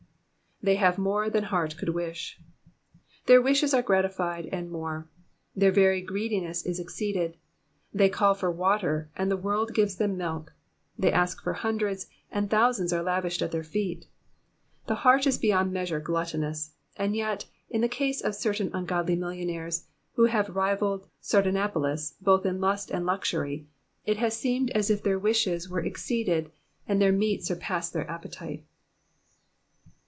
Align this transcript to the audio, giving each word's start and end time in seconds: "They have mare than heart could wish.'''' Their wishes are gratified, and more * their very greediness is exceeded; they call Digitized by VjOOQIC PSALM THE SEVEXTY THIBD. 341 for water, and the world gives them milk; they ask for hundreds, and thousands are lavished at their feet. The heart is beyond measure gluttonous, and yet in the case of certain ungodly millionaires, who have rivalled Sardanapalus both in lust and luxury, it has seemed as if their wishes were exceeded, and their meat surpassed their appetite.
"They 0.63 0.75
have 0.75 0.99
mare 0.99 1.27
than 1.27 1.45
heart 1.45 1.75
could 1.75 1.89
wish.'''' 1.89 2.35
Their 3.25 3.41
wishes 3.41 3.73
are 3.73 3.81
gratified, 3.81 4.45
and 4.51 4.69
more 4.69 5.07
* 5.31 5.55
their 5.55 5.71
very 5.71 6.01
greediness 6.01 6.67
is 6.67 6.79
exceeded; 6.79 7.35
they 7.91 8.09
call 8.09 8.35
Digitized 8.35 8.37
by 8.37 8.37
VjOOQIC 8.37 8.37
PSALM 8.37 8.37
THE 8.37 8.37
SEVEXTY 8.37 8.37
THIBD. 8.37 8.37
341 8.37 8.37
for 8.37 8.51
water, 8.51 9.09
and 9.17 9.31
the 9.31 9.37
world 9.37 9.73
gives 9.73 9.95
them 9.95 10.17
milk; 10.17 10.53
they 10.99 11.11
ask 11.11 11.41
for 11.41 11.53
hundreds, 11.53 12.07
and 12.31 12.49
thousands 12.51 12.93
are 12.93 13.01
lavished 13.01 13.41
at 13.41 13.51
their 13.51 13.63
feet. 13.63 14.05
The 14.85 14.95
heart 15.01 15.25
is 15.25 15.39
beyond 15.39 15.73
measure 15.73 15.99
gluttonous, 15.99 16.75
and 16.95 17.15
yet 17.15 17.45
in 17.71 17.81
the 17.81 17.89
case 17.89 18.21
of 18.21 18.35
certain 18.35 18.69
ungodly 18.71 19.15
millionaires, 19.15 19.87
who 20.13 20.25
have 20.25 20.55
rivalled 20.55 21.07
Sardanapalus 21.23 22.17
both 22.21 22.45
in 22.45 22.61
lust 22.61 22.91
and 22.91 23.03
luxury, 23.07 23.65
it 24.05 24.17
has 24.17 24.37
seemed 24.37 24.69
as 24.75 24.91
if 24.91 25.01
their 25.01 25.17
wishes 25.17 25.67
were 25.69 25.83
exceeded, 25.83 26.51
and 26.87 27.01
their 27.01 27.11
meat 27.11 27.43
surpassed 27.43 27.93
their 27.93 28.07
appetite. 28.07 28.63